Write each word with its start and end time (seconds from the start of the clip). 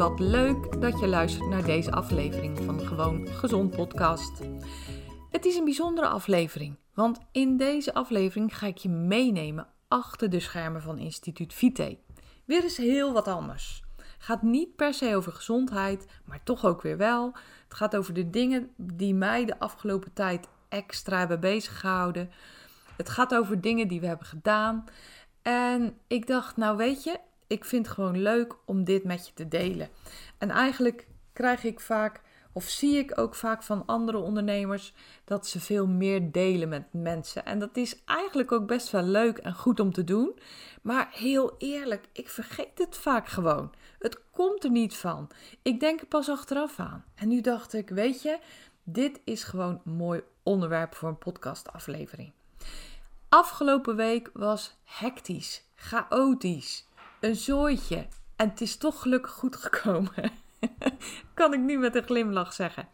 Wat 0.00 0.18
leuk 0.18 0.80
dat 0.80 1.00
je 1.00 1.08
luistert 1.08 1.48
naar 1.48 1.64
deze 1.64 1.92
aflevering 1.92 2.58
van 2.58 2.76
de 2.76 2.86
Gewoon 2.86 3.28
Gezond 3.28 3.76
podcast. 3.76 4.40
Het 5.30 5.44
is 5.44 5.56
een 5.56 5.64
bijzondere 5.64 6.06
aflevering, 6.06 6.76
want 6.94 7.18
in 7.32 7.56
deze 7.56 7.94
aflevering 7.94 8.58
ga 8.58 8.66
ik 8.66 8.76
je 8.76 8.88
meenemen 8.88 9.66
achter 9.88 10.30
de 10.30 10.40
schermen 10.40 10.82
van 10.82 10.98
Instituut 10.98 11.54
Vite. 11.54 11.98
Weer 12.44 12.62
eens 12.62 12.76
heel 12.76 13.12
wat 13.12 13.28
anders. 13.28 13.82
Gaat 14.18 14.42
niet 14.42 14.76
per 14.76 14.94
se 14.94 15.16
over 15.16 15.32
gezondheid, 15.32 16.06
maar 16.24 16.42
toch 16.42 16.64
ook 16.64 16.82
weer 16.82 16.96
wel. 16.96 17.32
Het 17.64 17.74
gaat 17.74 17.96
over 17.96 18.14
de 18.14 18.30
dingen 18.30 18.70
die 18.76 19.14
mij 19.14 19.44
de 19.44 19.58
afgelopen 19.58 20.12
tijd 20.12 20.48
extra 20.68 21.18
hebben 21.18 21.40
bezig 21.40 21.80
gehouden. 21.80 22.30
Het 22.96 23.08
gaat 23.08 23.34
over 23.34 23.60
dingen 23.60 23.88
die 23.88 24.00
we 24.00 24.06
hebben 24.06 24.26
gedaan. 24.26 24.84
En 25.42 25.98
ik 26.06 26.26
dacht, 26.26 26.56
nou 26.56 26.76
weet 26.76 27.04
je, 27.04 27.18
ik 27.50 27.64
vind 27.64 27.86
het 27.86 27.94
gewoon 27.94 28.22
leuk 28.22 28.56
om 28.64 28.84
dit 28.84 29.04
met 29.04 29.26
je 29.26 29.32
te 29.34 29.48
delen. 29.48 29.88
En 30.38 30.50
eigenlijk 30.50 31.06
krijg 31.32 31.64
ik 31.64 31.80
vaak, 31.80 32.20
of 32.52 32.64
zie 32.64 32.96
ik 32.96 33.18
ook 33.18 33.34
vaak 33.34 33.62
van 33.62 33.86
andere 33.86 34.18
ondernemers, 34.18 34.94
dat 35.24 35.46
ze 35.46 35.60
veel 35.60 35.86
meer 35.86 36.32
delen 36.32 36.68
met 36.68 36.92
mensen. 36.92 37.44
En 37.44 37.58
dat 37.58 37.76
is 37.76 38.04
eigenlijk 38.04 38.52
ook 38.52 38.66
best 38.66 38.90
wel 38.90 39.02
leuk 39.02 39.38
en 39.38 39.54
goed 39.54 39.80
om 39.80 39.92
te 39.92 40.04
doen. 40.04 40.38
Maar 40.82 41.08
heel 41.12 41.54
eerlijk, 41.58 42.08
ik 42.12 42.28
vergeet 42.28 42.78
het 42.78 42.96
vaak 42.96 43.28
gewoon. 43.28 43.72
Het 43.98 44.20
komt 44.30 44.64
er 44.64 44.70
niet 44.70 44.96
van. 44.96 45.30
Ik 45.62 45.80
denk 45.80 46.00
er 46.00 46.06
pas 46.06 46.28
achteraf 46.28 46.78
aan. 46.80 47.04
En 47.14 47.28
nu 47.28 47.40
dacht 47.40 47.72
ik, 47.72 47.88
weet 47.88 48.22
je, 48.22 48.38
dit 48.82 49.20
is 49.24 49.44
gewoon 49.44 49.80
een 49.84 49.92
mooi 49.92 50.22
onderwerp 50.42 50.94
voor 50.94 51.08
een 51.08 51.18
podcastaflevering. 51.18 52.32
Afgelopen 53.28 53.96
week 53.96 54.30
was 54.32 54.76
hectisch, 54.84 55.64
chaotisch, 55.74 56.88
een 57.20 57.36
zooitje. 57.36 58.06
En 58.36 58.48
het 58.48 58.60
is 58.60 58.76
toch 58.76 59.02
gelukkig 59.02 59.32
goed 59.32 59.56
gekomen. 59.56 60.32
kan 61.34 61.52
ik 61.52 61.60
nu 61.60 61.78
met 61.78 61.94
een 61.94 62.04
glimlach 62.04 62.52
zeggen. 62.52 62.88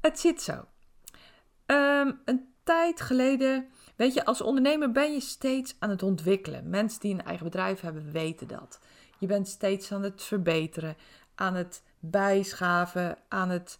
Het 0.00 0.20
zit 0.20 0.42
zo. 0.42 0.64
Ehm, 1.66 2.12
een 2.24 2.54
tijd 2.64 3.00
geleden, 3.00 3.68
weet 3.96 4.14
je, 4.14 4.24
als 4.24 4.40
ondernemer 4.40 4.92
ben 4.92 5.12
je 5.12 5.20
steeds 5.20 5.76
aan 5.78 5.90
het 5.90 6.02
ontwikkelen. 6.02 6.70
Mensen 6.70 7.00
die 7.00 7.14
een 7.14 7.24
eigen 7.24 7.44
bedrijf 7.44 7.80
hebben 7.80 8.12
weten 8.12 8.48
dat. 8.48 8.80
Je 9.18 9.26
bent 9.26 9.48
steeds 9.48 9.92
aan 9.92 10.02
het 10.02 10.22
verbeteren, 10.22 10.96
aan 11.34 11.54
het 11.54 11.82
bijschaven, 11.98 13.18
aan 13.28 13.48
het 13.48 13.78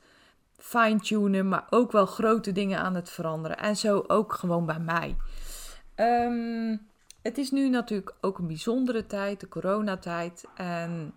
fine-tunen, 0.56 1.48
maar 1.48 1.66
ook 1.70 1.92
wel 1.92 2.06
grote 2.06 2.52
dingen 2.52 2.78
aan 2.78 2.94
het 2.94 3.10
veranderen. 3.10 3.58
En 3.58 3.76
zo 3.76 4.04
ook 4.06 4.32
gewoon 4.32 4.66
bij 4.66 4.78
mij. 4.78 5.16
Um, 5.96 6.88
het 7.24 7.38
is 7.38 7.50
nu 7.50 7.68
natuurlijk 7.68 8.14
ook 8.20 8.38
een 8.38 8.46
bijzondere 8.46 9.06
tijd, 9.06 9.40
de 9.40 9.48
coronatijd. 9.48 10.44
En 10.54 11.14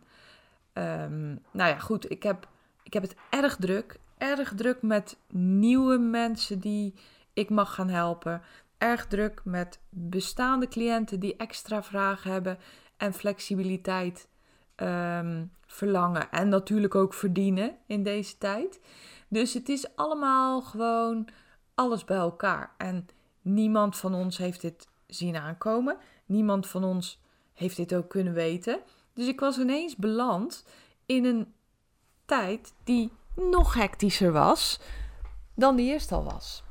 um, 0.73 1.39
nou 1.51 1.69
ja, 1.69 1.79
goed, 1.79 2.11
ik 2.11 2.23
heb, 2.23 2.47
ik 2.83 2.93
heb 2.93 3.03
het 3.03 3.15
erg 3.29 3.55
druk. 3.55 3.99
Erg 4.17 4.53
druk 4.55 4.81
met 4.81 5.17
nieuwe 5.31 5.97
mensen 5.97 6.59
die 6.59 6.93
ik 7.33 7.49
mag 7.49 7.73
gaan 7.73 7.89
helpen. 7.89 8.41
Erg 8.77 9.07
druk 9.07 9.41
met 9.43 9.79
bestaande 9.89 10.67
cliënten 10.67 11.19
die 11.19 11.35
extra 11.35 11.83
vragen 11.83 12.31
hebben 12.31 12.57
en 12.97 13.13
flexibiliteit 13.13 14.27
um, 14.75 15.51
verlangen. 15.65 16.31
En 16.31 16.49
natuurlijk 16.49 16.95
ook 16.95 17.13
verdienen 17.13 17.77
in 17.85 18.03
deze 18.03 18.37
tijd. 18.37 18.81
Dus 19.27 19.53
het 19.53 19.69
is 19.69 19.95
allemaal 19.95 20.61
gewoon 20.61 21.27
alles 21.75 22.05
bij 22.05 22.17
elkaar. 22.17 22.71
En 22.77 23.07
niemand 23.41 23.97
van 23.97 24.13
ons 24.13 24.37
heeft 24.37 24.61
dit 24.61 24.87
zien 25.07 25.35
aankomen. 25.35 25.97
Niemand 26.25 26.67
van 26.67 26.83
ons 26.83 27.19
heeft 27.53 27.75
dit 27.75 27.95
ook 27.95 28.09
kunnen 28.09 28.33
weten. 28.33 28.79
Dus 29.13 29.27
ik 29.27 29.39
was 29.39 29.57
ineens 29.57 29.95
beland 29.95 30.65
in 31.05 31.25
een 31.25 31.53
tijd 32.25 32.73
die 32.83 33.11
nog 33.35 33.73
hectischer 33.73 34.31
was 34.31 34.79
dan 35.55 35.75
die 35.75 35.91
eerst 35.91 36.11
al 36.11 36.23
was. 36.23 36.63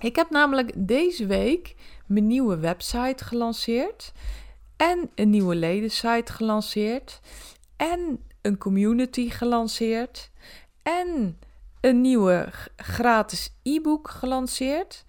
Ik 0.00 0.16
heb 0.16 0.30
namelijk 0.30 0.72
deze 0.74 1.26
week 1.26 1.76
mijn 2.06 2.26
nieuwe 2.26 2.58
website 2.58 3.24
gelanceerd 3.24 4.12
en 4.76 5.10
een 5.14 5.30
nieuwe 5.30 5.54
ledensite 5.54 6.32
gelanceerd 6.32 7.20
en 7.76 8.24
een 8.42 8.58
community 8.58 9.30
gelanceerd 9.30 10.30
en 10.82 11.38
een 11.80 12.00
nieuwe 12.00 12.48
gratis 12.76 13.52
e-book 13.62 14.10
gelanceerd 14.10 15.04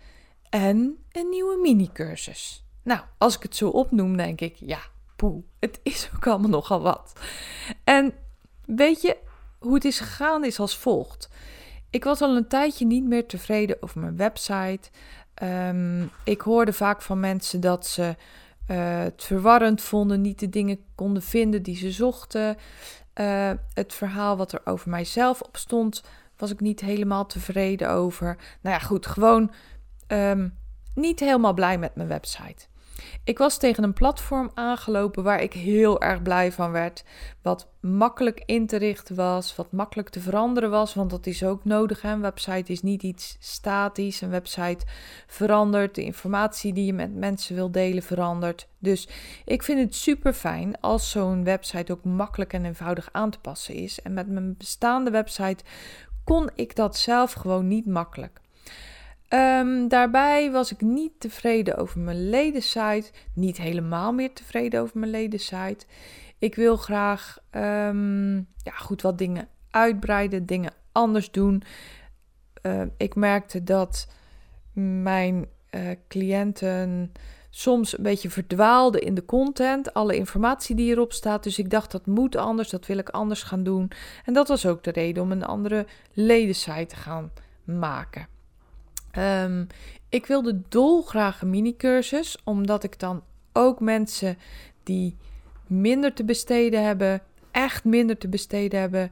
en 0.49 0.97
een 1.11 1.29
nieuwe 1.29 1.59
mini-cursus. 1.61 2.63
Nou, 2.83 3.01
als 3.17 3.35
ik 3.35 3.43
het 3.43 3.55
zo 3.55 3.69
opnoem, 3.69 4.17
denk 4.17 4.41
ik, 4.41 4.55
ja, 4.55 4.79
poeh, 5.15 5.43
het 5.59 5.79
is 5.83 6.09
ook 6.15 6.27
allemaal 6.27 6.49
nogal 6.49 6.81
wat. 6.81 7.13
En 7.83 8.13
weet 8.65 9.01
je, 9.01 9.17
hoe 9.59 9.73
het 9.73 9.85
is 9.85 9.99
gegaan 9.99 10.45
is 10.45 10.59
als 10.59 10.77
volgt. 10.77 11.29
Ik 11.89 12.03
was 12.03 12.21
al 12.21 12.35
een 12.35 12.47
tijdje 12.47 12.85
niet 12.85 13.03
meer 13.03 13.27
tevreden 13.27 13.77
over 13.79 13.99
mijn 13.99 14.17
website. 14.17 14.89
Ehm, 15.33 16.03
ik 16.23 16.41
hoorde 16.41 16.73
vaak 16.73 17.01
van 17.01 17.19
mensen 17.19 17.59
dat 17.59 17.87
ze 17.87 18.15
uh, 18.71 18.99
het 18.99 19.23
verwarrend 19.23 19.81
vonden, 19.81 20.21
niet 20.21 20.39
de 20.39 20.49
dingen 20.49 20.79
konden 20.95 21.23
vinden 21.23 21.63
die 21.63 21.75
ze 21.75 21.91
zochten. 21.91 22.57
Uh, 23.15 23.51
het 23.73 23.93
verhaal 23.93 24.37
wat 24.37 24.51
er 24.51 24.61
over 24.63 24.89
mijzelf 24.89 25.41
op 25.41 25.57
stond, 25.57 26.03
was 26.37 26.51
ik 26.51 26.59
niet 26.59 26.79
helemaal 26.79 27.25
tevreden 27.25 27.89
over. 27.89 28.37
Nou 28.61 28.75
ja, 28.75 28.81
goed, 28.81 29.05
gewoon 29.05 29.51
um, 30.11 30.57
niet 30.95 31.19
helemaal 31.19 31.53
blij 31.53 31.77
met 31.77 31.95
mijn 31.95 32.07
website. 32.07 32.67
Ik 33.23 33.37
was 33.37 33.57
tegen 33.57 33.83
een 33.83 33.93
platform 33.93 34.51
aangelopen 34.53 35.23
waar 35.23 35.41
ik 35.41 35.53
heel 35.53 36.01
erg 36.01 36.21
blij 36.21 36.51
van 36.51 36.71
werd. 36.71 37.03
Wat 37.41 37.67
makkelijk 37.79 38.43
in 38.45 38.67
te 38.67 38.77
richten 38.77 39.15
was, 39.15 39.55
wat 39.55 39.71
makkelijk 39.71 40.09
te 40.09 40.19
veranderen 40.19 40.69
was, 40.69 40.93
want 40.93 41.09
dat 41.09 41.25
is 41.25 41.43
ook 41.43 41.65
nodig. 41.65 42.03
Een 42.03 42.21
website 42.21 42.71
is 42.71 42.81
niet 42.81 43.03
iets 43.03 43.37
statisch. 43.39 44.21
Een 44.21 44.29
website 44.29 44.85
verandert, 45.27 45.95
de 45.95 46.03
informatie 46.03 46.73
die 46.73 46.85
je 46.85 46.93
met 46.93 47.15
mensen 47.15 47.55
wil 47.55 47.71
delen 47.71 48.03
verandert. 48.03 48.67
Dus 48.79 49.07
ik 49.45 49.63
vind 49.63 49.79
het 49.79 49.95
super 49.95 50.33
fijn 50.33 50.79
als 50.79 51.09
zo'n 51.09 51.43
website 51.43 51.91
ook 51.91 52.03
makkelijk 52.03 52.53
en 52.53 52.65
eenvoudig 52.65 53.09
aan 53.11 53.29
te 53.29 53.39
passen 53.39 53.75
is. 53.75 54.01
En 54.01 54.13
met 54.13 54.27
mijn 54.27 54.55
bestaande 54.57 55.11
website 55.11 55.63
kon 56.23 56.49
ik 56.55 56.75
dat 56.75 56.97
zelf 56.97 57.33
gewoon 57.33 57.67
niet 57.67 57.85
makkelijk. 57.85 58.39
Um, 59.33 59.87
daarbij 59.87 60.51
was 60.51 60.71
ik 60.71 60.81
niet 60.81 61.11
tevreden 61.19 61.77
over 61.77 61.99
mijn 61.99 62.29
ledensite. 62.29 63.11
Niet 63.33 63.57
helemaal 63.57 64.13
meer 64.13 64.33
tevreden 64.33 64.81
over 64.81 64.99
mijn 64.99 65.11
ledensite. 65.11 65.85
Ik 66.39 66.55
wil 66.55 66.77
graag 66.77 67.37
um, 67.51 68.35
ja, 68.63 68.71
goed 68.75 69.01
wat 69.01 69.17
dingen 69.17 69.47
uitbreiden, 69.69 70.45
dingen 70.45 70.73
anders 70.91 71.31
doen. 71.31 71.63
Uh, 72.61 72.81
ik 72.97 73.15
merkte 73.15 73.63
dat 73.63 74.07
mijn 74.73 75.45
uh, 75.71 75.89
cliënten 76.07 77.11
soms 77.49 77.97
een 77.97 78.03
beetje 78.03 78.29
verdwaalden 78.29 79.01
in 79.01 79.13
de 79.13 79.25
content, 79.25 79.93
alle 79.93 80.15
informatie 80.15 80.75
die 80.75 80.91
erop 80.91 81.13
staat. 81.13 81.43
Dus 81.43 81.59
ik 81.59 81.69
dacht 81.69 81.91
dat 81.91 82.05
moet 82.05 82.35
anders, 82.35 82.69
dat 82.69 82.85
wil 82.85 82.97
ik 82.97 83.09
anders 83.09 83.43
gaan 83.43 83.63
doen. 83.63 83.91
En 84.25 84.33
dat 84.33 84.47
was 84.47 84.65
ook 84.65 84.83
de 84.83 84.91
reden 84.91 85.23
om 85.23 85.31
een 85.31 85.45
andere 85.45 85.85
ledensite 86.13 86.85
te 86.85 86.95
gaan 86.95 87.31
maken. 87.63 88.27
Um, 89.19 89.67
ik 90.09 90.25
wilde 90.25 90.61
dolgraag 90.69 91.41
een 91.41 91.49
mini-cursus, 91.49 92.37
omdat 92.43 92.83
ik 92.83 92.99
dan 92.99 93.23
ook 93.53 93.79
mensen 93.79 94.37
die 94.83 95.17
minder 95.67 96.13
te 96.13 96.23
besteden 96.23 96.83
hebben, 96.83 97.21
echt 97.51 97.83
minder 97.83 98.17
te 98.17 98.27
besteden 98.27 98.79
hebben, 98.79 99.11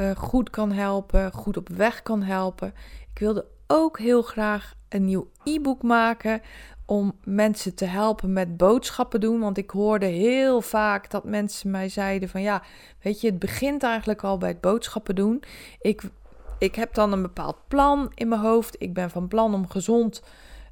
uh, 0.00 0.10
goed 0.10 0.50
kan 0.50 0.72
helpen, 0.72 1.32
goed 1.32 1.56
op 1.56 1.68
weg 1.68 2.02
kan 2.02 2.22
helpen. 2.22 2.74
Ik 3.14 3.18
wilde 3.18 3.46
ook 3.66 3.98
heel 3.98 4.22
graag 4.22 4.74
een 4.88 5.04
nieuw 5.04 5.30
e-book 5.44 5.82
maken 5.82 6.40
om 6.86 7.12
mensen 7.24 7.74
te 7.74 7.84
helpen 7.84 8.32
met 8.32 8.56
boodschappen 8.56 9.20
doen. 9.20 9.40
Want 9.40 9.58
ik 9.58 9.70
hoorde 9.70 10.06
heel 10.06 10.60
vaak 10.60 11.10
dat 11.10 11.24
mensen 11.24 11.70
mij 11.70 11.88
zeiden 11.88 12.28
van 12.28 12.42
ja, 12.42 12.62
weet 13.02 13.20
je, 13.20 13.26
het 13.26 13.38
begint 13.38 13.82
eigenlijk 13.82 14.22
al 14.22 14.38
bij 14.38 14.48
het 14.48 14.60
boodschappen 14.60 15.14
doen. 15.14 15.42
Ik, 15.80 16.02
ik 16.62 16.74
heb 16.74 16.94
dan 16.94 17.12
een 17.12 17.22
bepaald 17.22 17.56
plan 17.68 18.12
in 18.14 18.28
mijn 18.28 18.40
hoofd. 18.40 18.76
Ik 18.78 18.94
ben 18.94 19.10
van 19.10 19.28
plan 19.28 19.54
om 19.54 19.68
gezond 19.68 20.22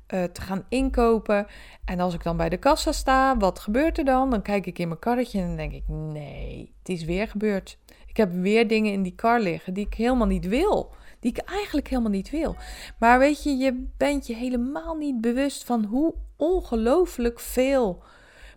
uh, 0.09 0.25
te 0.25 0.41
gaan 0.41 0.65
inkopen. 0.69 1.47
En 1.85 2.01
als 2.01 2.15
ik 2.15 2.23
dan 2.23 2.37
bij 2.37 2.49
de 2.49 2.57
kassa 2.57 2.93
sta, 2.93 3.37
wat 3.37 3.59
gebeurt 3.59 3.99
er 3.99 4.05
dan? 4.05 4.31
Dan 4.31 4.43
kijk 4.43 4.67
ik 4.67 4.79
in 4.79 4.89
mijn 4.89 5.01
karretje 5.01 5.41
en 5.41 5.47
dan 5.47 5.57
denk 5.57 5.73
ik, 5.73 5.83
nee, 5.89 6.75
het 6.79 6.89
is 6.89 7.05
weer 7.05 7.29
gebeurd. 7.29 7.79
Ik 8.07 8.17
heb 8.17 8.33
weer 8.33 8.69
dingen 8.69 8.93
in 8.93 9.03
die 9.03 9.15
kar 9.15 9.41
liggen 9.41 9.75
die 9.75 9.87
ik 9.87 9.95
helemaal 9.95 10.27
niet 10.27 10.49
wil. 10.49 10.91
Die 11.21 11.31
ik 11.31 11.39
eigenlijk 11.39 11.89
helemaal 11.89 12.11
niet 12.11 12.31
wil. 12.31 12.57
Maar 12.99 13.19
weet 13.19 13.43
je, 13.43 13.57
je 13.57 13.87
bent 13.97 14.27
je 14.27 14.35
helemaal 14.35 14.95
niet 14.95 15.21
bewust 15.21 15.65
van 15.65 15.85
hoe 15.85 16.15
ongelooflijk 16.37 17.41
veel 17.41 18.03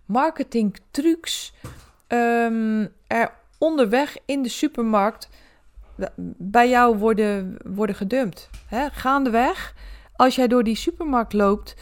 marketingtrucs 0.05 1.53
um, 2.07 2.91
er 3.07 3.33
onderweg 3.57 4.17
in 4.25 4.41
de 4.41 4.49
supermarkt 4.49 5.29
bij 6.37 6.69
jou 6.69 6.97
worden, 6.97 7.57
worden 7.63 7.95
gedumpt. 7.95 8.49
Hè? 8.67 8.89
Gaandeweg, 8.89 9.75
als 10.15 10.35
jij 10.35 10.47
door 10.47 10.63
die 10.63 10.75
supermarkt 10.75 11.33
loopt, 11.33 11.75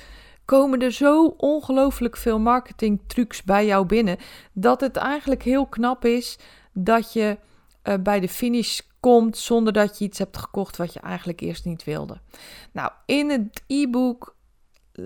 komen 0.46 0.80
er 0.80 0.92
zo 0.92 1.26
ongelooflijk 1.26 2.18
veel 2.18 2.40
marketingtrucs 2.40 3.44
bij 3.44 3.66
jou 3.66 3.86
binnen. 3.86 4.18
Dat 4.54 4.82
het 4.82 4.96
eigenlijk 4.96 5.44
heel 5.44 5.66
knap 5.66 6.06
is 6.06 6.40
dat 6.74 7.14
je 7.14 7.38
uh, 7.84 7.94
bij 8.04 8.20
de 8.20 8.30
finish 8.30 8.80
komt 9.00 9.38
zonder 9.38 9.74
dat 9.74 9.98
je 9.98 10.06
iets 10.06 10.20
hebt 10.20 10.38
gekocht 10.38 10.78
wat 10.78 10.94
je 10.94 11.00
eigenlijk 11.00 11.40
eerst 11.42 11.66
niet 11.66 11.84
wilde. 11.84 12.22
Nou, 12.72 12.92
in 13.06 13.30
het 13.30 13.64
e-book 13.68 14.36
eh, 14.92 15.06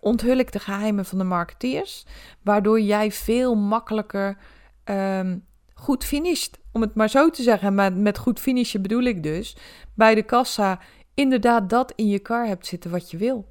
onthul 0.00 0.36
ik 0.36 0.52
de 0.52 0.58
geheimen 0.58 1.04
van 1.04 1.18
de 1.18 1.24
marketeers, 1.24 2.06
waardoor 2.42 2.80
jij 2.80 3.12
veel 3.12 3.54
makkelijker 3.54 4.36
um, 4.84 5.46
goed 5.82 6.04
finisht. 6.04 6.58
Om 6.72 6.80
het 6.80 6.94
maar 6.94 7.10
zo 7.10 7.30
te 7.30 7.42
zeggen, 7.42 7.74
maar 7.74 7.92
met 7.92 8.18
goed 8.18 8.40
finishen 8.40 8.82
bedoel 8.82 9.02
ik 9.02 9.22
dus 9.22 9.56
bij 9.94 10.14
de 10.14 10.22
kassa 10.22 10.80
inderdaad 11.14 11.70
dat 11.70 11.92
in 11.96 12.08
je 12.08 12.18
kar 12.18 12.46
hebt 12.46 12.66
zitten 12.66 12.90
wat 12.90 13.10
je 13.10 13.16
wil. 13.16 13.50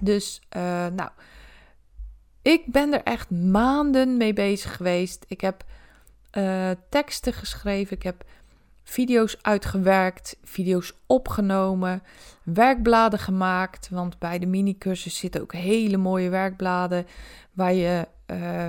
Dus, 0.00 0.40
uh, 0.56 0.62
nou, 0.86 1.10
ik 2.42 2.62
ben 2.66 2.92
er 2.92 3.02
echt 3.02 3.30
maanden 3.30 4.16
mee 4.16 4.32
bezig 4.32 4.76
geweest. 4.76 5.24
Ik 5.28 5.40
heb 5.40 5.64
uh, 6.32 6.70
teksten 6.90 7.32
geschreven, 7.32 7.96
ik 7.96 8.02
heb 8.02 8.24
video's 8.82 9.38
uitgewerkt, 9.42 10.36
video's 10.42 10.92
opgenomen, 11.06 12.02
werkbladen 12.42 13.18
gemaakt. 13.18 13.88
Want 13.88 14.18
bij 14.18 14.38
de 14.38 14.46
mini-cursus 14.46 15.16
zitten 15.16 15.40
ook 15.40 15.52
hele 15.52 15.96
mooie 15.96 16.28
werkbladen 16.28 17.06
waar 17.52 17.74
je 17.74 18.08
uh, 18.26 18.66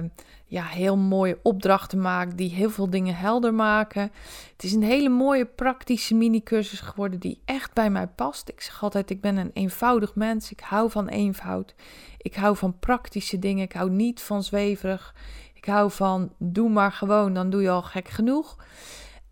ja, 0.50 0.64
heel 0.64 0.98
mooie 0.98 1.40
opdrachten 1.44 2.02
maakt 2.02 2.38
die 2.38 2.50
heel 2.50 2.70
veel 2.70 2.90
dingen 2.90 3.16
helder 3.16 3.54
maken. 3.54 4.12
Het 4.52 4.64
is 4.64 4.74
een 4.74 4.84
hele 4.84 5.10
mooie 5.10 5.46
praktische 5.46 6.16
mini-cursus 6.16 6.80
geworden 6.80 7.20
die 7.20 7.42
echt 7.46 7.74
bij 7.74 7.90
mij 7.90 8.08
past. 8.08 8.50
Ik 8.50 8.62
zeg 8.62 8.84
altijd, 8.84 9.10
ik 9.10 9.22
ben 9.22 9.38
een 9.38 9.52
eenvoudig 9.54 10.16
mens. 10.16 10.52
Ik 10.52 10.60
hou 10.60 10.92
van 10.92 11.08
eenvoud. 11.08 11.76
Ik 12.18 12.36
hou 12.36 12.58
van 12.58 12.80
praktische 12.80 13.40
dingen. 13.40 13.64
Ik 13.64 13.74
hou 13.74 13.90
niet 13.90 14.22
van 14.22 14.44
zweverig. 14.44 15.16
Ik 15.54 15.66
hou 15.66 15.92
van 15.92 16.34
doe 16.38 16.70
maar 16.70 16.92
gewoon, 16.92 17.34
dan 17.34 17.50
doe 17.50 17.62
je 17.62 17.70
al 17.70 17.82
gek 17.82 18.08
genoeg. 18.08 18.58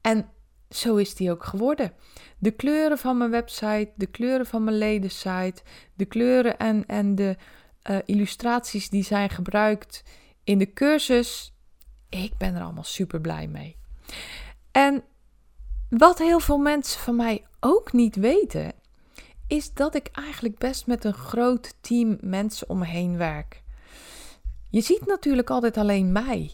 En 0.01 0.29
zo 0.69 0.95
is 0.95 1.15
die 1.15 1.31
ook 1.31 1.43
geworden. 1.43 1.93
De 2.37 2.51
kleuren 2.51 2.97
van 2.97 3.17
mijn 3.17 3.31
website, 3.31 3.91
de 3.95 4.05
kleuren 4.05 4.45
van 4.45 4.63
mijn 4.63 4.77
ledensite, 4.77 5.61
de 5.93 6.05
kleuren 6.05 6.57
en, 6.57 6.85
en 6.85 7.15
de 7.15 7.35
uh, 7.89 7.97
illustraties 8.05 8.89
die 8.89 9.03
zijn 9.03 9.29
gebruikt 9.29 10.03
in 10.45 10.57
de 10.57 10.73
cursus. 10.73 11.53
Ik 12.09 12.37
ben 12.37 12.55
er 12.55 12.61
allemaal 12.61 12.83
super 12.83 13.21
blij 13.21 13.47
mee. 13.47 13.77
En 14.71 15.03
wat 15.89 16.17
heel 16.17 16.39
veel 16.39 16.57
mensen 16.57 16.99
van 16.99 17.15
mij 17.15 17.45
ook 17.59 17.93
niet 17.93 18.15
weten, 18.15 18.73
is 19.47 19.73
dat 19.73 19.95
ik 19.95 20.07
eigenlijk 20.11 20.57
best 20.57 20.87
met 20.87 21.03
een 21.03 21.13
groot 21.13 21.75
team 21.81 22.17
mensen 22.21 22.69
om 22.69 22.77
me 22.77 22.85
heen 22.85 23.17
werk. 23.17 23.63
Je 24.69 24.81
ziet 24.81 25.05
natuurlijk 25.05 25.49
altijd 25.49 25.77
alleen 25.77 26.11
mij, 26.11 26.51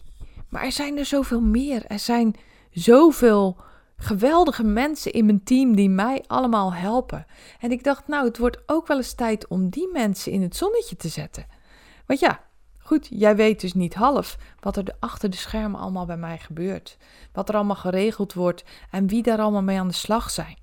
maar 0.49 0.63
er 0.63 0.71
zijn 0.71 0.97
er 0.97 1.05
zoveel 1.05 1.41
meer. 1.41 1.85
Er 1.85 1.99
zijn 1.99 2.35
zoveel 2.71 3.57
geweldige 3.97 4.63
mensen 4.63 5.11
in 5.11 5.25
mijn 5.25 5.43
team 5.43 5.75
die 5.75 5.89
mij 5.89 6.23
allemaal 6.27 6.73
helpen. 6.73 7.25
En 7.59 7.71
ik 7.71 7.83
dacht, 7.83 8.07
nou, 8.07 8.25
het 8.25 8.37
wordt 8.37 8.57
ook 8.65 8.87
wel 8.87 8.97
eens 8.97 9.13
tijd 9.13 9.47
om 9.47 9.69
die 9.69 9.89
mensen 9.91 10.31
in 10.31 10.41
het 10.41 10.55
zonnetje 10.55 10.95
te 10.95 11.07
zetten. 11.07 11.45
Want 12.05 12.19
ja, 12.19 12.43
goed, 12.91 13.07
jij 13.09 13.35
weet 13.35 13.61
dus 13.61 13.73
niet 13.73 13.93
half 13.93 14.37
wat 14.59 14.77
er 14.77 14.95
achter 14.99 15.29
de 15.29 15.37
schermen 15.37 15.79
allemaal 15.79 16.05
bij 16.05 16.17
mij 16.17 16.37
gebeurt. 16.37 16.97
Wat 17.33 17.49
er 17.49 17.55
allemaal 17.55 17.75
geregeld 17.75 18.33
wordt 18.33 18.63
en 18.89 19.07
wie 19.07 19.23
daar 19.23 19.39
allemaal 19.39 19.61
mee 19.61 19.79
aan 19.79 19.87
de 19.87 19.93
slag 19.93 20.29
zijn. 20.29 20.57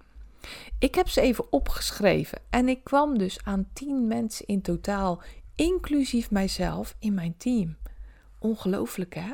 Ik 0.79 0.95
heb 0.95 1.09
ze 1.09 1.21
even 1.21 1.53
opgeschreven 1.53 2.39
en 2.51 2.69
ik 2.69 2.85
kwam 2.85 3.19
dus 3.19 3.39
aan 3.45 3.69
10 3.73 4.07
mensen 4.07 4.47
in 4.47 4.63
totaal, 4.63 5.23
inclusief 5.55 6.31
mijzelf, 6.31 6.95
in 6.99 7.15
mijn 7.15 7.35
team. 7.37 7.77
Ongelooflijk 8.39 9.15
hè? 9.15 9.33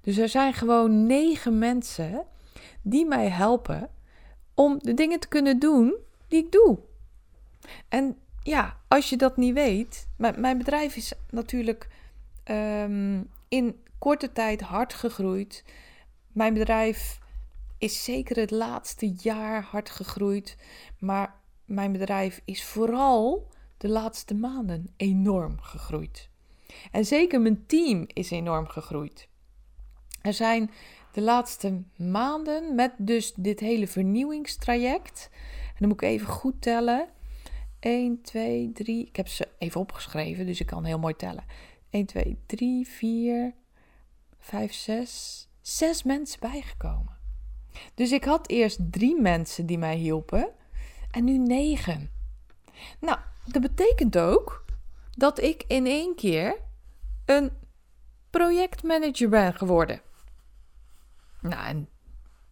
Dus 0.00 0.16
er 0.16 0.28
zijn 0.28 0.54
gewoon 0.54 1.06
negen 1.06 1.58
mensen 1.58 2.24
die 2.82 3.06
mij 3.06 3.28
helpen 3.28 3.88
om 4.54 4.78
de 4.78 4.94
dingen 4.94 5.20
te 5.20 5.28
kunnen 5.28 5.58
doen 5.58 5.94
die 6.28 6.44
ik 6.44 6.52
doe. 6.52 6.78
En 7.88 8.16
ja, 8.42 8.76
als 8.88 9.10
je 9.10 9.16
dat 9.16 9.36
niet 9.36 9.54
weet, 9.54 10.08
mijn, 10.16 10.58
bedrijf 10.58 10.96
is 10.96 11.12
natuurlijk 11.30 11.88
um, 12.44 13.28
in 13.48 13.76
korte 13.98 14.32
tijd 14.32 14.60
hard 14.60 14.94
gegroeid. 14.94 15.64
Mijn 16.32 16.54
bedrijf 16.54 17.18
is 17.78 18.04
zeker 18.04 18.36
het 18.36 18.50
laatste 18.50 19.12
jaar 19.16 19.62
hard 19.62 19.90
gegroeid, 19.90 20.56
maar 20.98 21.34
mijn 21.64 21.92
bedrijf 21.92 22.40
is 22.44 22.64
vooral 22.64 23.48
de 23.76 23.88
laatste 23.88 24.34
maanden 24.34 24.92
enorm 24.96 25.60
gegroeid. 25.60 26.28
En 26.90 27.04
zeker 27.04 27.40
mijn 27.40 27.66
team 27.66 28.04
is 28.06 28.30
enorm 28.30 28.66
gegroeid. 28.66 29.28
Er 30.22 30.32
zijn 30.32 30.70
de 31.12 31.20
laatste 31.20 31.82
maanden 31.96 32.74
met 32.74 32.92
dus 32.98 33.32
dit 33.34 33.60
hele 33.60 33.86
vernieuwingstraject. 33.86 35.28
En 35.66 35.76
dan 35.78 35.88
moet 35.88 36.02
ik 36.02 36.08
even 36.08 36.26
goed 36.26 36.62
tellen. 36.62 37.08
1, 37.80 38.22
2, 38.22 38.70
3. 38.72 39.06
Ik 39.06 39.16
heb 39.16 39.28
ze 39.28 39.48
even 39.58 39.80
opgeschreven, 39.80 40.46
dus 40.46 40.60
ik 40.60 40.66
kan 40.66 40.84
heel 40.84 40.98
mooi 40.98 41.14
tellen. 41.14 41.44
1, 41.90 42.06
2, 42.06 42.38
3, 42.46 42.86
4, 42.86 43.54
5, 44.38 44.72
6. 44.72 45.48
Zes 45.60 46.02
mensen 46.02 46.40
bijgekomen. 46.40 47.18
Dus 47.94 48.12
ik 48.12 48.24
had 48.24 48.48
eerst 48.48 48.92
drie 48.92 49.20
mensen 49.20 49.66
die 49.66 49.78
mij 49.78 49.96
hielpen. 49.96 50.50
En 51.10 51.24
nu 51.24 51.38
negen. 51.38 52.10
Nou, 53.00 53.18
dat 53.44 53.62
betekent 53.62 54.18
ook 54.18 54.64
dat 55.10 55.40
ik 55.40 55.64
in 55.66 55.86
één 55.86 56.14
keer 56.14 56.56
een 57.24 57.50
projectmanager 58.30 59.28
ben 59.28 59.54
geworden. 59.54 60.00
Nou, 61.40 61.66
en 61.66 61.88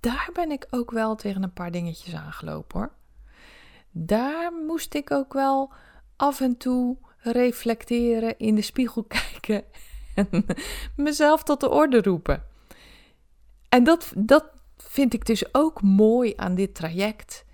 daar 0.00 0.30
ben 0.32 0.50
ik 0.50 0.66
ook 0.70 0.90
wel 0.90 1.14
tegen 1.14 1.42
een 1.42 1.52
paar 1.52 1.70
dingetjes 1.70 2.14
aangelopen 2.14 2.78
hoor. 2.78 2.92
Daar 3.90 4.52
moest 4.52 4.94
ik 4.94 5.10
ook 5.10 5.32
wel 5.32 5.72
af 6.16 6.40
en 6.40 6.56
toe 6.56 6.96
reflecteren, 7.32 8.38
in 8.38 8.54
de 8.54 8.62
spiegel 8.62 9.04
kijken 9.32 9.64
en 10.14 10.46
mezelf 10.96 11.42
tot 11.42 11.60
de 11.60 11.70
orde 11.70 12.02
roepen. 12.02 12.44
En 13.68 13.84
dat, 13.84 14.12
dat 14.16 14.44
vind 14.76 15.14
ik 15.14 15.26
dus 15.26 15.54
ook 15.54 15.82
mooi 15.82 16.32
aan 16.36 16.54
dit 16.54 16.74
traject. 16.74 17.44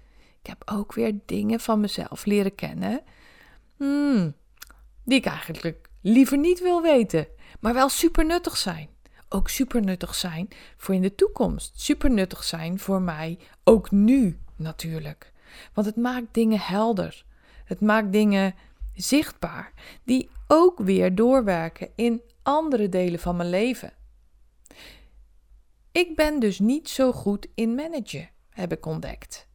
Ik 0.42 0.46
heb 0.46 0.62
ook 0.64 0.92
weer 0.92 1.14
dingen 1.26 1.60
van 1.60 1.80
mezelf 1.80 2.24
leren 2.24 2.54
kennen 2.54 3.02
hmm, 3.76 4.34
die 5.04 5.18
ik 5.18 5.26
eigenlijk 5.26 5.88
liever 6.00 6.38
niet 6.38 6.60
wil 6.60 6.82
weten, 6.82 7.26
maar 7.60 7.74
wel 7.74 7.88
super 7.88 8.26
nuttig 8.26 8.56
zijn 8.56 8.88
ook 9.34 9.48
super 9.48 9.82
nuttig 9.82 10.14
zijn 10.14 10.48
voor 10.76 10.94
in 10.94 11.02
de 11.02 11.14
toekomst. 11.14 11.80
Super 11.80 12.10
nuttig 12.10 12.44
zijn 12.44 12.78
voor 12.78 13.02
mij, 13.02 13.38
ook 13.64 13.90
nu 13.90 14.38
natuurlijk. 14.56 15.32
Want 15.72 15.86
het 15.86 15.96
maakt 15.96 16.26
dingen 16.34 16.60
helder. 16.60 17.24
Het 17.64 17.80
maakt 17.80 18.12
dingen 18.12 18.54
zichtbaar, 18.94 19.72
die 20.04 20.30
ook 20.46 20.78
weer 20.78 21.14
doorwerken 21.14 21.88
in 21.94 22.22
andere 22.42 22.88
delen 22.88 23.20
van 23.20 23.36
mijn 23.36 23.50
leven. 23.50 23.92
Ik 25.92 26.16
ben 26.16 26.40
dus 26.40 26.58
niet 26.58 26.88
zo 26.88 27.12
goed 27.12 27.46
in 27.54 27.74
managen, 27.74 28.30
heb 28.50 28.72
ik 28.72 28.86
ontdekt. 28.86 29.48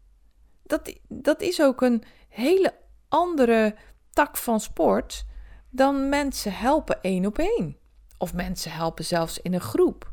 Dat, 0.64 0.94
dat 1.08 1.42
is 1.42 1.62
ook 1.62 1.82
een 1.82 2.04
hele 2.30 2.76
andere 3.08 3.76
tak 4.10 4.38
van 4.38 4.60
sport 4.60 5.26
dan 5.70 6.10
mensen 6.10 6.54
helpen 6.54 7.02
één 7.02 7.26
op 7.26 7.38
één 7.38 7.78
Of 8.18 8.34
mensen 8.34 8.72
helpen 8.72 9.06
zelfs 9.06 9.40
in 9.42 9.54
een 9.54 9.62
groep. 9.62 10.12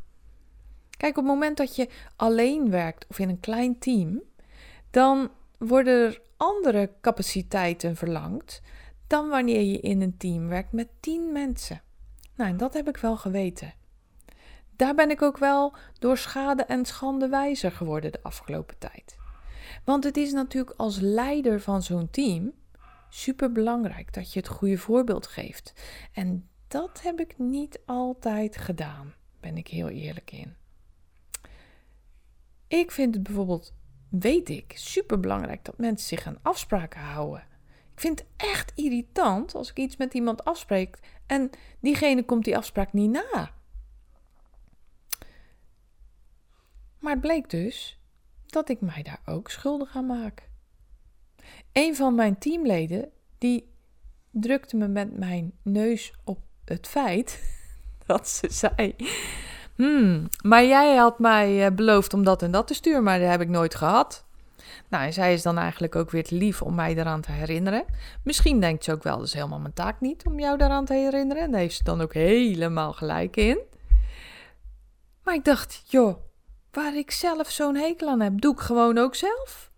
Kijk, 0.97 1.17
op 1.17 1.23
het 1.23 1.33
moment 1.33 1.57
dat 1.57 1.75
je 1.75 1.89
alleen 2.15 2.69
werkt 2.69 3.05
of 3.09 3.19
in 3.19 3.29
een 3.29 3.39
klein 3.39 3.79
team, 3.79 4.21
dan 4.89 5.31
worden 5.57 6.05
er 6.05 6.21
andere 6.37 6.91
capaciteiten 7.01 7.95
verlangd 7.95 8.61
dan 9.07 9.29
wanneer 9.29 9.61
je 9.61 9.79
in 9.79 10.01
een 10.01 10.17
team 10.17 10.47
werkt 10.47 10.71
met 10.71 10.87
tien 10.99 11.31
mensen. 11.31 11.81
Nou, 12.35 12.49
en 12.49 12.57
dat 12.57 12.73
heb 12.73 12.87
ik 12.87 12.97
wel 12.97 13.17
geweten. 13.17 13.73
Daar 14.75 14.95
ben 14.95 15.09
ik 15.09 15.21
ook 15.21 15.37
wel 15.37 15.75
door 15.99 16.17
schade 16.17 16.63
en 16.63 16.85
schande 16.85 17.27
wijzer 17.27 17.71
geworden 17.71 18.11
de 18.11 18.23
afgelopen 18.23 18.77
tijd. 18.77 19.17
Want 19.83 20.03
het 20.03 20.17
is 20.17 20.31
natuurlijk 20.31 20.77
als 20.77 20.99
leider 20.99 21.61
van 21.61 21.83
zo'n 21.83 22.09
team 22.09 22.53
super 23.09 23.51
belangrijk 23.51 24.13
dat 24.13 24.33
je 24.33 24.39
het 24.39 24.47
goede 24.47 24.77
voorbeeld 24.77 25.27
geeft. 25.27 25.73
En 26.13 26.49
dat 26.67 27.01
heb 27.01 27.19
ik 27.19 27.37
niet 27.37 27.79
altijd 27.85 28.57
gedaan, 28.57 29.13
ben 29.39 29.57
ik 29.57 29.67
heel 29.67 29.89
eerlijk 29.89 30.31
in. 30.31 30.55
Ik 32.67 32.91
vind 32.91 33.13
het 33.13 33.23
bijvoorbeeld, 33.23 33.73
weet 34.09 34.49
ik, 34.49 34.73
super 34.75 35.19
belangrijk 35.19 35.65
dat 35.65 35.77
mensen 35.77 36.07
zich 36.07 36.27
aan 36.27 36.39
afspraken 36.41 37.01
houden. 37.01 37.43
Ik 37.97 38.03
vind 38.03 38.19
het 38.19 38.27
echt 38.37 38.71
irritant 38.75 39.55
als 39.55 39.69
ik 39.69 39.77
iets 39.77 39.97
met 39.97 40.13
iemand 40.13 40.45
afspreek 40.45 40.99
en 41.25 41.49
diegene 41.79 42.23
komt 42.23 42.43
die 42.43 42.57
afspraak 42.57 42.93
niet 42.93 43.11
na. 43.11 43.51
Maar 46.99 47.11
het 47.11 47.21
bleek 47.21 47.49
dus 47.49 47.99
dat 48.45 48.69
ik 48.69 48.81
mij 48.81 49.03
daar 49.03 49.21
ook 49.25 49.49
schuldig 49.49 49.95
aan 49.95 50.05
maak. 50.05 50.49
Een 51.71 51.95
van 51.95 52.15
mijn 52.15 52.37
teamleden 52.37 53.11
die 53.37 53.73
drukte 54.31 54.75
me 54.75 54.87
met 54.87 55.17
mijn 55.17 55.51
neus 55.61 56.13
op 56.23 56.39
het 56.65 56.87
feit 56.87 57.43
dat 58.07 58.29
ze 58.29 58.47
zei: 58.49 58.95
Hmm, 59.75 60.27
maar 60.43 60.65
jij 60.65 60.95
had 60.95 61.19
mij 61.19 61.65
eh, 61.65 61.75
beloofd 61.75 62.13
om 62.13 62.23
dat 62.23 62.41
en 62.41 62.51
dat 62.51 62.67
te 62.67 62.73
sturen, 62.73 63.03
maar 63.03 63.19
dat 63.19 63.29
heb 63.29 63.41
ik 63.41 63.49
nooit 63.49 63.75
gehad. 63.75 64.26
Nou, 64.87 65.03
en 65.03 65.13
zij 65.13 65.33
is 65.33 65.41
dan 65.41 65.57
eigenlijk 65.57 65.95
ook 65.95 66.11
weer 66.11 66.23
te 66.23 66.35
lief 66.35 66.61
om 66.61 66.75
mij 66.75 66.93
daaraan 66.93 67.21
te 67.21 67.31
herinneren. 67.31 67.85
Misschien 68.23 68.59
denkt 68.59 68.83
ze 68.83 68.91
ook 68.91 69.03
wel, 69.03 69.17
dat 69.17 69.25
is 69.27 69.33
helemaal 69.33 69.59
mijn 69.59 69.73
taak 69.73 70.01
niet 70.01 70.25
om 70.25 70.39
jou 70.39 70.57
daaraan 70.57 70.85
te 70.85 70.93
herinneren. 70.93 71.43
En 71.43 71.51
daar 71.51 71.59
heeft 71.59 71.75
ze 71.75 71.83
dan 71.83 72.01
ook 72.01 72.13
helemaal 72.13 72.93
gelijk 72.93 73.35
in. 73.35 73.59
Maar 75.23 75.35
ik 75.35 75.45
dacht, 75.45 75.83
joh, 75.85 76.17
waar 76.71 76.95
ik 76.95 77.11
zelf 77.11 77.49
zo'n 77.49 77.75
hekel 77.75 78.07
aan 78.07 78.19
heb, 78.19 78.41
doe 78.41 78.53
ik 78.53 78.59
gewoon 78.59 78.97
ook 78.97 79.15
zelf. 79.15 79.71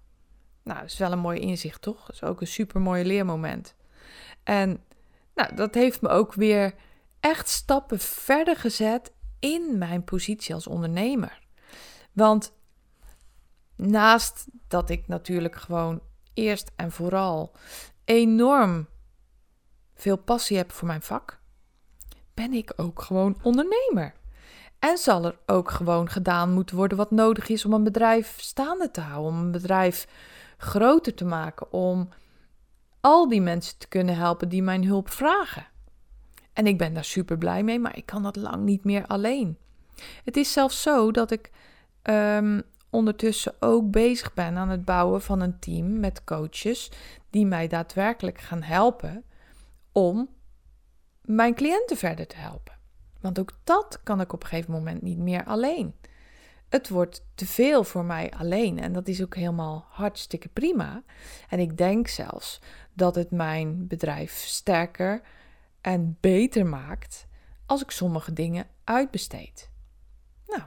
Nou, 0.63 0.79
dat 0.79 0.89
is 0.89 0.98
wel 0.98 1.12
een 1.12 1.19
mooi 1.19 1.39
inzicht, 1.39 1.81
toch? 1.81 2.05
Dat 2.05 2.15
is 2.15 2.24
ook 2.24 2.41
een 2.41 2.48
super 2.48 2.81
mooi 2.81 3.03
leermoment. 3.05 3.75
En 4.43 4.84
nou, 5.36 5.55
dat 5.55 5.74
heeft 5.74 6.01
me 6.01 6.10
ook 6.10 6.34
weer 6.34 6.74
echt 7.19 7.48
stappen 7.48 8.00
verder 8.00 8.55
gezet 8.55 9.12
in 9.39 9.77
mijn 9.77 10.03
positie 10.03 10.53
als 10.53 10.67
ondernemer. 10.67 11.39
Want 12.12 12.53
naast 13.79 14.45
dat 14.67 14.89
ik 14.89 15.07
natuurlijk 15.07 15.55
gewoon 15.55 16.01
eerst 16.33 16.71
en 16.75 16.91
vooral 16.91 17.51
enorm 18.05 18.88
veel 19.95 20.17
passie 20.17 20.57
heb 20.57 20.71
voor 20.71 20.88
mijn 20.88 21.01
vak, 21.01 21.39
ben 22.33 22.53
ik 22.53 22.74
ook 22.75 23.01
gewoon 23.01 23.38
ondernemer. 23.41 24.13
En 24.79 24.98
zal 24.98 25.25
er 25.25 25.38
ook 25.45 25.71
gewoon 25.71 26.09
gedaan 26.09 26.53
moeten 26.53 26.75
worden 26.75 26.98
wat 26.98 27.12
nodig 27.12 27.50
is 27.50 27.65
om 27.65 27.74
een 27.74 27.83
bedrijf 27.83 28.36
staande 28.39 28.91
te 28.91 29.01
houden, 29.01 29.31
om 29.31 29.39
een 29.39 29.51
bedrijf 29.51 30.07
groter 30.57 31.13
te 31.13 31.25
maken, 31.25 31.71
om 31.71 32.09
al 33.01 33.29
die 33.29 33.41
mensen 33.41 33.77
te 33.77 33.88
kunnen 33.88 34.15
helpen 34.15 34.50
die 34.50 34.63
mijn 34.63 34.86
hulp 34.86 35.09
vragen. 35.09 35.67
En 36.53 36.67
ik 36.67 36.77
ben 36.77 36.93
daar 36.93 37.03
super 37.03 37.38
blij 37.38 37.63
mee, 37.63 37.79
maar 37.79 37.98
ik 37.98 38.05
kan 38.05 38.24
dat 38.24 38.36
lang 38.36 38.63
niet 38.63 38.83
meer 38.83 39.07
alleen. 39.07 39.57
Het 40.24 40.38
is 40.38 40.53
zelfs 40.53 40.81
zo 40.81 41.12
dat 41.12 41.31
ik 41.31 41.51
um, 42.03 42.63
ondertussen 42.89 43.55
ook 43.60 43.91
bezig 43.91 44.34
ben 44.34 44.58
aan 44.58 44.69
het 44.69 44.86
bouwen 44.86 45.22
van 45.22 45.41
een 45.41 45.60
team 45.60 46.00
met 46.00 46.24
coaches 46.24 46.91
die 47.29 47.46
mij 47.46 47.67
daadwerkelijk 47.67 48.39
gaan 48.39 48.62
helpen 48.63 49.24
om 49.91 50.29
mijn 51.22 51.55
cliënten 51.55 51.98
verder 51.98 52.27
te 52.27 52.38
helpen. 52.38 52.77
Want 53.22 53.39
ook 53.39 53.60
dat 53.63 54.00
kan 54.03 54.22
ik 54.22 54.34
op 54.34 54.43
een 54.43 54.50
gegeven 54.50 54.72
moment 54.72 55.01
niet 55.01 55.17
meer 55.17 55.43
alleen. 55.43 55.96
Het 56.69 56.89
wordt 56.89 57.25
te 57.36 57.46
veel 57.46 57.84
voor 57.84 58.05
mij 58.05 58.31
alleen 58.31 58.79
en 58.79 58.93
dat 58.93 59.08
is 59.08 59.24
ook 59.24 59.36
helemaal 59.36 59.86
hartstikke 59.89 60.48
prima. 60.48 61.03
En 61.50 61.60
ik 61.60 61.77
denk 61.77 62.08
zelfs 62.08 62.62
dat 62.93 63.15
het 63.15 63.31
mijn 63.31 63.88
bedrijf 63.88 64.34
sterker 64.34 65.22
en 65.81 66.17
beter 66.19 66.65
maakt 66.65 67.27
als 67.65 67.81
ik 67.81 67.91
sommige 67.91 68.34
dingen 68.34 68.67
uitbesteed. 68.84 69.72
Nou, 70.48 70.62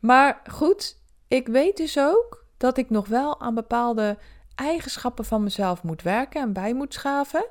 maar 0.00 0.40
goed, 0.50 1.02
ik 1.28 1.46
weet 1.46 1.76
dus 1.76 1.98
ook 1.98 2.46
dat 2.56 2.78
ik 2.78 2.90
nog 2.90 3.08
wel 3.08 3.40
aan 3.40 3.54
bepaalde 3.54 4.18
eigenschappen 4.54 5.24
van 5.24 5.42
mezelf 5.42 5.82
moet 5.82 6.02
werken 6.02 6.40
en 6.40 6.52
bij 6.52 6.74
moet 6.74 6.94
schaven 6.94 7.46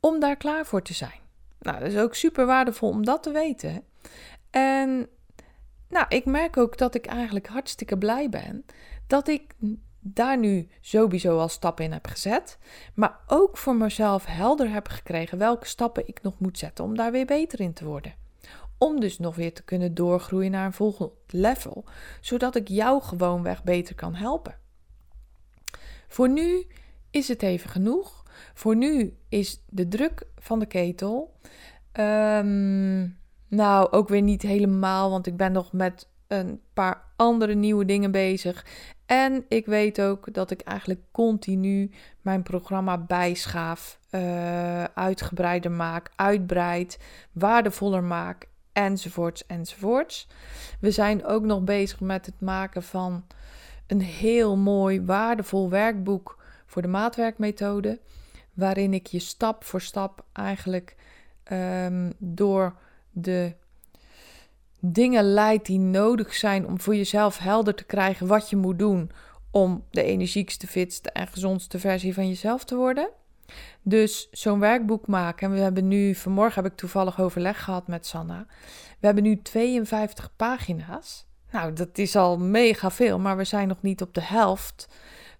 om 0.00 0.20
daar 0.20 0.36
klaar 0.36 0.66
voor 0.66 0.82
te 0.82 0.94
zijn. 0.94 1.20
Nou, 1.60 1.78
dat 1.78 1.88
is 1.88 1.98
ook 1.98 2.14
super 2.14 2.46
waardevol 2.46 2.88
om 2.88 3.04
dat 3.04 3.22
te 3.22 3.32
weten. 3.32 3.84
En 4.50 5.08
nou, 5.88 6.06
ik 6.08 6.24
merk 6.24 6.56
ook 6.56 6.78
dat 6.78 6.94
ik 6.94 7.06
eigenlijk 7.06 7.46
hartstikke 7.46 7.98
blij 7.98 8.28
ben 8.28 8.64
dat 9.06 9.28
ik 9.28 9.54
daar 10.00 10.38
nu 10.38 10.68
sowieso 10.80 11.38
al 11.38 11.48
stappen 11.48 11.84
in 11.84 11.92
heb 11.92 12.06
gezet, 12.06 12.58
maar 12.94 13.18
ook 13.26 13.56
voor 13.56 13.76
mezelf 13.76 14.24
helder 14.26 14.70
heb 14.70 14.88
gekregen 14.88 15.38
welke 15.38 15.66
stappen 15.66 16.08
ik 16.08 16.22
nog 16.22 16.38
moet 16.38 16.58
zetten 16.58 16.84
om 16.84 16.96
daar 16.96 17.12
weer 17.12 17.26
beter 17.26 17.60
in 17.60 17.72
te 17.72 17.84
worden. 17.84 18.14
Om 18.78 19.00
dus 19.00 19.18
nog 19.18 19.36
weer 19.36 19.54
te 19.54 19.62
kunnen 19.62 19.94
doorgroeien 19.94 20.50
naar 20.50 20.66
een 20.66 20.72
volgend 20.72 21.10
level, 21.26 21.84
zodat 22.20 22.56
ik 22.56 22.68
jou 22.68 23.02
gewoonweg 23.02 23.64
beter 23.64 23.94
kan 23.94 24.14
helpen. 24.14 24.58
Voor 26.08 26.28
nu 26.28 26.66
is 27.10 27.28
het 27.28 27.42
even 27.42 27.70
genoeg. 27.70 28.22
Voor 28.54 28.76
nu 28.76 29.16
is 29.28 29.64
de 29.68 29.88
druk 29.88 30.26
van 30.36 30.58
de 30.58 30.66
ketel. 30.66 31.38
Ehm, 31.92 33.08
nou, 33.48 33.90
ook 33.90 34.08
weer 34.08 34.22
niet 34.22 34.42
helemaal, 34.42 35.10
want 35.10 35.26
ik 35.26 35.36
ben 35.36 35.52
nog 35.52 35.72
met 35.72 36.08
een 36.26 36.60
paar 36.72 37.02
andere 37.16 37.54
nieuwe 37.54 37.84
dingen 37.84 38.10
bezig. 38.10 38.66
En 39.06 39.44
ik 39.48 39.66
weet 39.66 40.00
ook 40.00 40.34
dat 40.34 40.50
ik 40.50 40.60
eigenlijk 40.60 41.00
continu 41.10 41.90
mijn 42.20 42.42
programma 42.42 42.98
bijschaaf, 42.98 43.98
uh, 44.10 44.84
uitgebreider 44.84 45.70
maak, 45.70 46.10
uitbreid, 46.16 46.98
waardevoller 47.32 48.04
maak, 48.04 48.48
enzovoorts, 48.74 49.46
enzovoorts. 49.46 50.26
We 50.80 50.90
zijn 50.90 51.24
ook 51.24 51.42
nog 51.42 51.60
bezig 51.60 52.00
met 52.00 52.26
het 52.26 52.40
maken 52.40 52.82
van 52.82 53.24
een 53.86 54.00
heel 54.00 54.56
mooi, 54.56 55.02
waardevol 55.04 55.70
werkboek 55.70 56.42
voor 56.66 56.82
de 56.82 56.88
maatwerkmethode, 56.88 58.00
waarin 58.52 58.94
ik 58.94 59.06
je 59.06 59.18
stap 59.18 59.64
voor 59.64 59.80
stap 59.80 60.24
eigenlijk 60.32 60.96
um, 61.52 62.12
door 62.18 62.76
de 63.10 63.54
dingen 64.80 65.24
leidt 65.24 65.66
die 65.66 65.78
nodig 65.78 66.34
zijn 66.34 66.66
om 66.66 66.80
voor 66.80 66.96
jezelf 66.96 67.38
helder 67.38 67.74
te 67.74 67.84
krijgen 67.84 68.26
wat 68.26 68.50
je 68.50 68.56
moet 68.56 68.78
doen 68.78 69.10
om 69.50 69.84
de 69.90 70.02
energiekste, 70.02 70.66
fitste 70.66 71.10
en 71.10 71.26
gezondste 71.26 71.78
versie 71.78 72.14
van 72.14 72.28
jezelf 72.28 72.64
te 72.64 72.76
worden. 72.76 73.08
Dus 73.82 74.28
zo'n 74.30 74.60
werkboek 74.60 75.06
maken. 75.06 75.48
En 75.48 75.54
we 75.54 75.60
hebben 75.60 75.88
nu, 75.88 76.14
vanmorgen 76.14 76.62
heb 76.62 76.72
ik 76.72 76.78
toevallig 76.78 77.20
overleg 77.20 77.64
gehad 77.64 77.86
met 77.86 78.06
Sanna. 78.06 78.46
We 79.00 79.06
hebben 79.06 79.24
nu 79.24 79.42
52 79.42 80.36
pagina's. 80.36 81.26
Nou, 81.50 81.72
dat 81.72 81.98
is 81.98 82.16
al 82.16 82.38
mega 82.38 82.90
veel, 82.90 83.18
maar 83.18 83.36
we 83.36 83.44
zijn 83.44 83.68
nog 83.68 83.82
niet 83.82 84.02
op 84.02 84.14
de 84.14 84.22
helft 84.22 84.88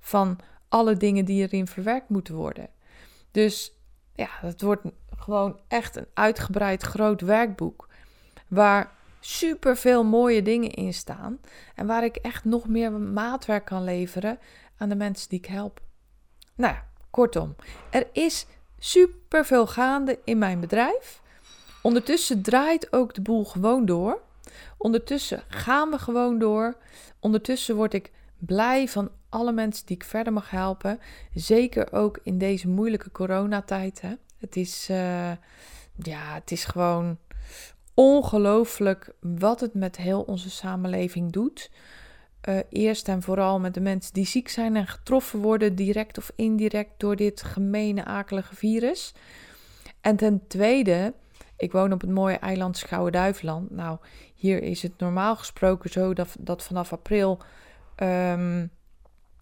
van 0.01 0.39
alle 0.69 0.97
dingen 0.97 1.25
die 1.25 1.43
erin 1.43 1.67
verwerkt 1.67 2.09
moeten 2.09 2.35
worden. 2.35 2.69
Dus 3.31 3.73
ja, 4.15 4.29
het 4.31 4.63
wordt 4.63 4.83
gewoon 5.17 5.61
echt 5.69 5.97
een 5.97 6.07
uitgebreid 6.15 6.83
groot 6.83 7.21
werkboek. 7.21 7.89
Waar 8.49 8.93
super 9.21 9.77
veel 9.77 10.05
mooie 10.05 10.43
dingen 10.43 10.71
in 10.71 10.95
staan. 10.95 11.39
En 11.75 11.87
waar 11.87 12.05
ik 12.05 12.17
echt 12.17 12.45
nog 12.45 12.69
meer 12.69 12.93
maatwerk 12.93 13.65
kan 13.65 13.85
leveren 13.85 14.39
aan 14.77 14.89
de 14.89 14.95
mensen 14.95 15.29
die 15.29 15.39
ik 15.39 15.47
help. 15.47 15.81
Nou 16.55 16.75
ja, 16.75 16.87
kortom, 17.15 17.57
er 17.91 18.07
is 18.13 18.47
super 18.79 19.45
veel 19.47 19.67
gaande 19.67 20.19
in 20.25 20.39
mijn 20.39 20.61
bedrijf. 20.61 21.23
Ondertussen 21.83 22.43
draait 22.43 22.93
ook 22.93 23.15
de 23.15 23.21
boel 23.21 23.45
gewoon 23.45 23.87
door. 23.87 24.21
Ondertussen 24.79 25.43
gaan 25.49 25.91
we 25.91 25.99
gewoon 25.99 26.39
door. 26.39 26.77
Ondertussen 27.21 27.77
word 27.77 27.95
ik 27.95 28.13
blij 28.39 28.89
van 28.89 29.11
alle 29.29 29.53
mensen 29.53 29.87
die 29.87 29.97
ik 29.97 30.05
verder 30.05 30.33
mag 30.33 30.51
helpen. 30.51 31.01
Zeker 31.35 31.93
ook 31.93 32.19
in 32.23 32.39
deze 32.39 32.69
moeilijke 32.69 33.11
coronatijd. 33.13 34.01
Hè. 34.01 34.15
Het 34.39 34.57
is, 34.57 34.89
uh, 34.91 35.31
ja, 35.95 36.35
het 36.35 36.51
is 36.51 36.65
gewoon 36.65 37.19
ongelooflijk 37.95 39.15
wat 39.21 39.61
het 39.61 39.75
met 39.75 39.97
heel 39.97 40.23
onze 40.23 40.51
samenleving 40.51 41.33
doet. 41.33 41.71
Uh, 42.49 42.59
eerst 42.69 43.09
en 43.09 43.23
vooral 43.23 43.61
met 43.61 43.75
de 43.75 43.81
mensen 43.81 44.13
die 44.13 44.27
ziek 44.27 44.49
zijn 44.49 44.77
en 44.77 44.87
getroffen 44.87 45.41
worden, 45.41 45.75
direct 45.75 46.19
of 46.19 46.33
indirect, 46.37 46.91
door 46.97 47.17
dit 47.17 47.43
gemene, 47.43 48.05
akelige 48.05 48.55
virus. 48.55 49.15
En 50.01 50.17
ten 50.17 50.47
tweede 50.47 51.15
Ik 51.57 51.73
woon 51.73 51.93
op 51.93 52.01
het 52.01 52.11
mooie 52.11 52.37
eiland 52.37 52.77
Schouwen-Duiveland. 52.77 53.71
Nou, 53.71 53.99
hier 54.35 54.63
is 54.63 54.83
het 54.83 54.99
normaal 54.99 55.37
gesproken 55.37 55.91
zo 55.91 56.13
dat, 56.13 56.37
dat 56.39 56.63
vanaf 56.63 56.93
april 56.93 57.43
um, 58.03 58.71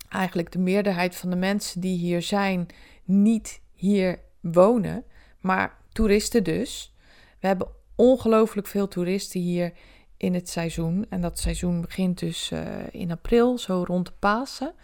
eigenlijk 0.09 0.53
de 0.53 0.59
meerderheid 0.59 1.17
van 1.17 1.31
de 1.31 1.37
mensen 1.37 1.81
die 1.81 1.99
hier 1.99 2.23
zijn 2.23 2.67
niet 3.05 3.61
hier 3.75 4.19
wonen, 4.41 5.05
maar 5.41 5.77
toeristen 5.93 6.45
dus. 6.45 6.95
We 7.41 7.47
hebben 7.47 7.69
ongelooflijk 7.95 8.67
veel 8.67 8.89
toeristen 8.89 9.41
hier 9.41 9.73
in 10.23 10.35
het 10.35 10.49
seizoen. 10.49 11.07
En 11.09 11.21
dat 11.21 11.39
seizoen 11.39 11.81
begint 11.81 12.19
dus 12.19 12.51
uh, 12.51 12.61
in 12.91 13.11
april, 13.11 13.59
zo 13.59 13.85
rond 13.87 14.07
de 14.07 14.13
Pasen. 14.19 14.75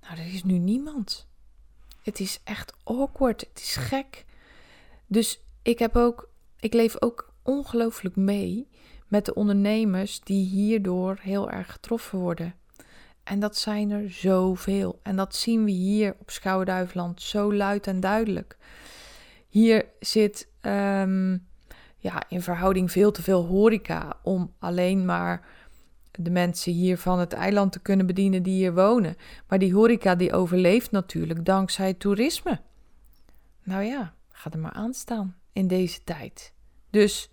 Nou, 0.00 0.18
er 0.18 0.34
is 0.34 0.44
nu 0.44 0.58
niemand. 0.58 1.26
Het 2.02 2.20
is 2.20 2.40
echt 2.44 2.72
awkward. 2.84 3.40
Het 3.40 3.58
is 3.58 3.76
gek. 3.76 4.24
Dus 5.06 5.40
ik 5.62 5.78
heb 5.78 5.96
ook, 5.96 6.30
ik 6.60 6.72
leef 6.72 7.02
ook 7.02 7.32
ongelooflijk 7.42 8.16
mee 8.16 8.68
met 9.08 9.24
de 9.24 9.34
ondernemers 9.34 10.20
die 10.20 10.46
hierdoor 10.46 11.18
heel 11.20 11.50
erg 11.50 11.72
getroffen 11.72 12.18
worden. 12.18 12.54
En 13.24 13.40
dat 13.40 13.56
zijn 13.56 13.90
er 13.90 14.10
zoveel. 14.10 15.00
En 15.02 15.16
dat 15.16 15.34
zien 15.34 15.64
we 15.64 15.70
hier 15.70 16.16
op 16.20 16.30
Schouwduiveland 16.30 17.22
zo 17.22 17.54
luid 17.54 17.86
en 17.86 18.00
duidelijk. 18.00 18.56
Hier 19.48 19.86
zit 20.00 20.48
um, 20.62 21.46
ja, 22.04 22.22
in 22.28 22.42
verhouding 22.42 22.90
veel 22.90 23.10
te 23.10 23.22
veel 23.22 23.44
horeca 23.44 24.16
om 24.22 24.52
alleen 24.58 25.04
maar 25.04 25.46
de 26.10 26.30
mensen 26.30 26.72
hier 26.72 26.98
van 26.98 27.18
het 27.18 27.32
eiland 27.32 27.72
te 27.72 27.80
kunnen 27.80 28.06
bedienen 28.06 28.42
die 28.42 28.54
hier 28.54 28.74
wonen. 28.74 29.16
Maar 29.48 29.58
die 29.58 29.74
horeca 29.74 30.14
die 30.14 30.32
overleeft 30.32 30.90
natuurlijk 30.90 31.44
dankzij 31.44 31.94
toerisme. 31.94 32.60
Nou 33.62 33.82
ja, 33.82 34.14
ga 34.28 34.50
er 34.50 34.58
maar 34.58 34.72
aan 34.72 34.94
staan 34.94 35.36
in 35.52 35.66
deze 35.66 36.04
tijd. 36.04 36.52
Dus 36.90 37.30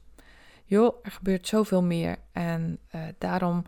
joh, 0.66 0.96
er 1.04 1.12
gebeurt 1.12 1.48
zoveel 1.48 1.84
meer. 1.84 2.18
En 2.32 2.80
uh, 2.96 3.02
daarom 3.18 3.64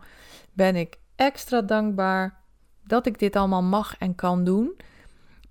ben 0.52 0.76
ik 0.76 0.98
extra 1.16 1.62
dankbaar 1.62 2.40
dat 2.84 3.06
ik 3.06 3.18
dit 3.18 3.36
allemaal 3.36 3.62
mag 3.62 3.98
en 3.98 4.14
kan 4.14 4.44
doen. 4.44 4.76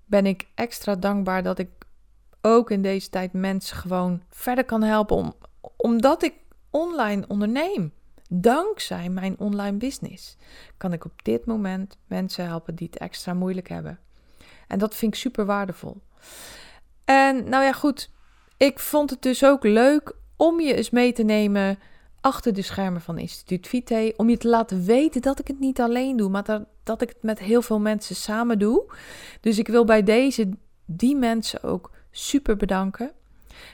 Ben 0.04 0.26
ik 0.26 0.46
extra 0.54 0.94
dankbaar 0.94 1.42
dat 1.42 1.58
ik 1.58 1.68
ook 2.46 2.70
in 2.70 2.82
deze 2.82 3.08
tijd 3.08 3.32
mensen 3.32 3.76
gewoon 3.76 4.22
verder 4.28 4.64
kan 4.64 4.82
helpen, 4.82 5.16
om, 5.16 5.34
omdat 5.76 6.22
ik 6.22 6.34
online 6.70 7.24
onderneem. 7.28 7.92
Dankzij 8.28 9.08
mijn 9.08 9.38
online 9.38 9.76
business 9.76 10.36
kan 10.76 10.92
ik 10.92 11.04
op 11.04 11.24
dit 11.24 11.46
moment 11.46 11.98
mensen 12.06 12.46
helpen 12.46 12.74
die 12.74 12.88
het 12.90 13.00
extra 13.00 13.34
moeilijk 13.34 13.68
hebben. 13.68 13.98
En 14.68 14.78
dat 14.78 14.94
vind 14.94 15.14
ik 15.14 15.20
super 15.20 15.44
waardevol. 15.44 16.00
En 17.04 17.48
nou 17.48 17.64
ja, 17.64 17.72
goed. 17.72 18.10
Ik 18.56 18.78
vond 18.78 19.10
het 19.10 19.22
dus 19.22 19.44
ook 19.44 19.64
leuk 19.64 20.16
om 20.36 20.60
je 20.60 20.74
eens 20.74 20.90
mee 20.90 21.12
te 21.12 21.22
nemen 21.22 21.78
achter 22.20 22.52
de 22.52 22.62
schermen 22.62 23.00
van 23.00 23.18
Instituut 23.18 23.66
Vite. 23.68 24.14
Om 24.16 24.30
je 24.30 24.36
te 24.36 24.48
laten 24.48 24.84
weten 24.84 25.22
dat 25.22 25.38
ik 25.38 25.46
het 25.46 25.58
niet 25.58 25.80
alleen 25.80 26.16
doe, 26.16 26.30
maar 26.30 26.44
dat, 26.44 26.64
dat 26.82 27.02
ik 27.02 27.08
het 27.08 27.22
met 27.22 27.38
heel 27.38 27.62
veel 27.62 27.80
mensen 27.80 28.16
samen 28.16 28.58
doe. 28.58 28.92
Dus 29.40 29.58
ik 29.58 29.68
wil 29.68 29.84
bij 29.84 30.02
deze 30.02 30.48
die 30.84 31.16
mensen 31.16 31.62
ook 31.62 31.93
super 32.14 32.56
bedanken. 32.56 33.12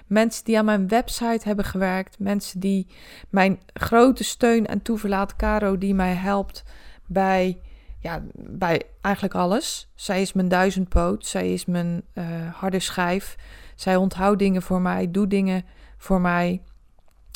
Mensen 0.06 0.44
die 0.44 0.59
aan 0.59 0.64
mijn 0.64 0.88
website 0.88 1.40
hebben 1.47 1.64
gewerkt. 1.64 2.18
Mensen 2.18 2.61
die 2.61 2.87
mijn 3.28 3.61
grote 3.73 4.25
steun 4.25 4.66
en 4.66 4.82
toeverlaat, 4.82 5.37
Caro, 5.37 5.78
die 5.78 5.94
mij 5.94 6.14
helpt 6.14 6.64
bij, 7.06 7.61
ja, 8.00 8.23
bij 8.35 8.82
eigenlijk 9.00 9.35
alles. 9.35 9.90
Zij 9.94 10.23
is 10.23 10.32
mijn 10.32 10.49
duizendpoot. 10.49 11.26
Zij 11.26 11.52
is 11.52 11.64
mijn 11.64 12.02
uh, 12.14 12.25
harde 12.54 12.80
schijf. 12.80 13.37
Zij 13.75 13.97
onthoudt 13.97 14.38
dingen 14.38 14.62
voor 14.62 14.80
mij, 14.80 15.11
doet 15.11 15.30
dingen 15.30 15.64
voor 15.97 16.20
mij 16.20 16.62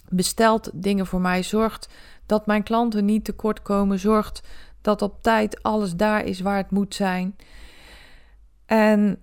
bestelt 0.09 0.71
dingen 0.73 1.07
voor 1.07 1.21
mij, 1.21 1.43
zorgt 1.43 1.89
dat 2.27 2.47
mijn 2.47 2.63
klanten 2.63 3.05
niet 3.05 3.25
tekort 3.25 3.63
komen, 3.63 3.99
zorgt 3.99 4.43
dat 4.81 5.03
op 5.03 5.23
tijd 5.23 5.63
alles 5.63 5.97
daar 5.97 6.25
is 6.25 6.41
waar 6.41 6.57
het 6.57 6.71
moet 6.71 6.95
zijn. 6.95 7.37
En 8.67 9.19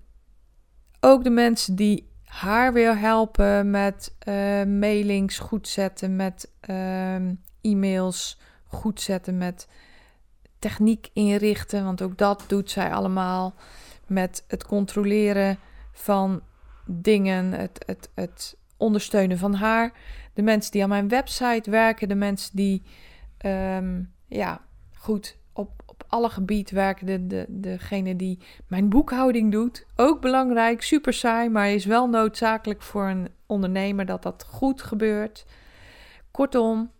ook 1.01 1.23
de 1.23 1.29
mensen 1.29 1.75
die 1.75 2.09
haar 2.23 2.73
weer 2.73 2.97
helpen 2.97 3.69
met 3.69 4.15
uh, 4.27 4.33
mailings 4.63 5.39
goed 5.39 5.67
zetten, 5.67 6.15
met 6.15 6.51
uh, 6.69 7.15
e-mails 7.61 8.39
goed 8.67 9.01
zetten, 9.01 9.37
met 9.37 9.67
techniek 10.59 11.09
inrichten, 11.13 11.83
want 11.83 12.01
ook 12.01 12.17
dat 12.17 12.43
doet 12.47 12.71
zij 12.71 12.93
allemaal. 12.93 13.53
Met 14.07 14.43
het 14.47 14.65
controleren 14.65 15.57
van 15.91 16.41
dingen, 16.85 17.51
het, 17.51 17.83
het, 17.85 18.09
het 18.13 18.57
ondersteunen 18.77 19.37
van 19.37 19.53
haar 19.53 19.93
de 20.33 20.41
mensen 20.41 20.71
die 20.71 20.83
aan 20.83 20.89
mijn 20.89 21.07
website 21.07 21.69
werken, 21.69 22.07
de 22.07 22.15
mensen 22.15 22.55
die 22.55 22.83
um, 23.45 24.13
ja, 24.27 24.61
goed 24.93 25.37
alle 26.11 26.29
gebieden 26.29 26.75
werken, 26.75 27.05
de, 27.05 27.27
de, 27.27 27.45
degene 27.49 28.15
die 28.15 28.39
mijn 28.67 28.89
boekhouding 28.89 29.51
doet. 29.51 29.85
Ook 29.95 30.21
belangrijk, 30.21 30.81
super 30.81 31.13
saai, 31.13 31.49
maar 31.49 31.69
is 31.69 31.85
wel 31.85 32.07
noodzakelijk 32.07 32.81
voor 32.81 33.07
een 33.07 33.29
ondernemer 33.45 34.05
dat 34.05 34.23
dat 34.23 34.43
goed 34.43 34.81
gebeurt. 34.81 35.45
Kortom, 36.31 36.91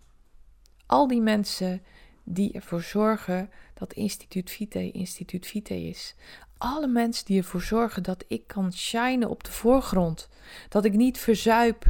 al 0.85 1.07
die 1.07 1.21
mensen 1.21 1.81
die 2.23 2.51
ervoor 2.51 2.81
zorgen 2.81 3.49
dat 3.73 3.93
Instituut 3.93 4.51
Vite 4.51 4.91
Instituut 4.91 5.47
Vite 5.47 5.87
is. 5.87 6.15
Alle 6.57 6.87
mensen 6.87 7.25
die 7.25 7.37
ervoor 7.37 7.61
zorgen 7.61 8.03
dat 8.03 8.25
ik 8.27 8.47
kan 8.47 8.73
shinen 8.73 9.29
op 9.29 9.43
de 9.43 9.51
voorgrond. 9.51 10.29
Dat 10.69 10.85
ik 10.85 10.93
niet 10.93 11.17
verzuip, 11.17 11.85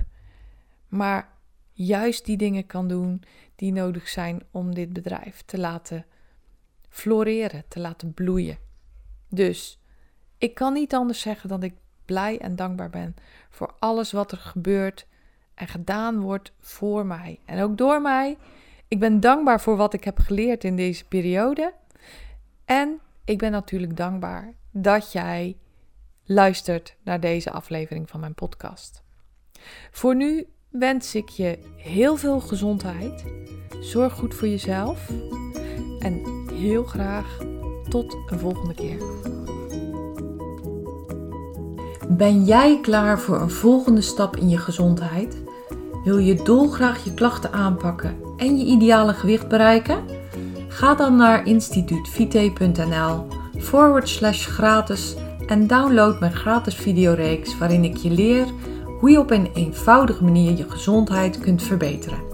maar 0.88 1.30
juist 1.72 2.26
die 2.26 2.38
dingen 2.38 2.66
kan 2.66 2.88
doen 2.88 3.24
die 3.56 3.72
nodig 3.72 4.08
zijn 4.08 4.44
om 4.52 4.74
dit 4.74 4.94
bedrijf 4.94 5.42
te 5.46 5.58
laten 5.58 6.06
floreren, 6.92 7.64
te 7.68 7.80
laten 7.80 8.14
bloeien. 8.14 8.58
Dus 9.30 9.80
ik 10.38 10.54
kan 10.54 10.74
niet 10.74 10.94
anders 10.94 11.20
zeggen 11.22 11.50
dan 11.50 11.64
ik 11.64 11.74
blij 12.06 12.40
en 12.40 12.56
dankbaar 12.56 12.90
ben 12.90 13.16
voor 13.50 13.74
alles 13.80 14.12
wat 14.12 14.32
er 14.32 14.38
gebeurt 14.38 15.08
en 15.54 15.68
gedaan 15.68 16.20
wordt 16.20 16.52
voor 16.60 17.06
mij 17.06 17.40
en 17.46 17.62
ook 17.62 17.78
door 17.78 18.02
mij. 18.02 18.38
Ik 18.88 19.00
ben 19.00 19.20
dankbaar 19.20 19.62
voor 19.62 19.76
wat 19.76 19.94
ik 19.94 20.04
heb 20.04 20.20
geleerd 20.20 20.64
in 20.64 20.76
deze 20.76 21.06
periode. 21.06 21.74
En 22.66 23.00
ik 23.26 23.38
ben 23.38 23.52
natuurlijk 23.52 23.98
dankbaar 23.98 24.54
dat 24.72 25.12
jij 25.12 25.58
luistert 26.26 26.96
naar 27.04 27.20
deze 27.20 27.52
aflevering 27.52 28.10
van 28.10 28.20
mijn 28.20 28.34
podcast. 28.34 29.04
Voor 29.92 30.16
nu 30.16 30.48
wens 30.70 31.16
ik 31.16 31.30
je 31.30 31.60
heel 31.78 32.16
veel 32.16 32.40
gezondheid. 32.40 33.26
Zorg 33.82 34.14
goed 34.14 34.36
voor 34.36 34.48
jezelf. 34.48 35.10
En 36.00 36.41
heel 36.62 36.84
graag 36.84 37.38
tot 37.90 38.18
een 38.28 38.40
volgende 38.40 38.74
keer. 38.74 38.98
Ben 42.10 42.44
jij 42.44 42.80
klaar 42.82 43.20
voor 43.20 43.42
een 43.42 43.50
volgende 43.50 44.02
stap 44.02 44.36
in 44.36 44.50
je 44.50 44.58
gezondheid? 44.58 45.42
Wil 46.04 46.18
je 46.18 46.36
dolgraag 46.44 47.04
je 47.04 47.14
klachten 47.14 47.52
aanpakken 47.52 48.16
en 48.38 48.58
je 48.58 48.66
ideale 48.66 49.14
gewicht 49.14 49.48
bereiken? 49.48 50.04
Ga 50.68 50.96
dan 50.96 51.16
naar 51.16 51.46
instituutvite.nl 51.46 53.28
forward 53.58 54.10
slash 54.10 54.48
gratis 54.48 55.16
en 55.48 55.68
download 55.68 56.20
mijn 56.20 56.36
gratis 56.36 56.76
videoreeks 56.76 57.58
waarin 57.58 57.84
ik 57.84 57.98
je 57.98 58.10
leer 58.10 58.46
hoe 59.00 59.10
je 59.10 59.20
op 59.20 59.32
een 59.32 59.50
eenvoudige 59.54 60.24
manier 60.24 60.58
je 60.58 60.70
gezondheid 60.70 61.40
kunt 61.40 61.64
verbeteren. 61.64 62.31